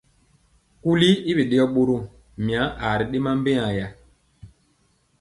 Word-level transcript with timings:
Kuli 0.81 1.09
i 1.29 1.31
biɗeyɔ 1.37 1.65
ɓorom, 1.73 2.03
mya 2.45 2.61
aa 2.83 2.95
ri 2.99 3.05
ɗema 3.11 3.31
mbeyaa. 3.39 3.87